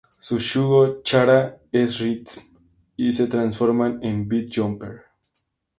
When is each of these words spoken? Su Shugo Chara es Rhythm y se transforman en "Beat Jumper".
Su 0.19 0.39
Shugo 0.39 1.03
Chara 1.03 1.59
es 1.71 1.99
Rhythm 1.99 2.39
y 2.97 3.13
se 3.13 3.27
transforman 3.27 3.99
en 4.03 4.27
"Beat 4.27 4.47
Jumper". 4.51 5.03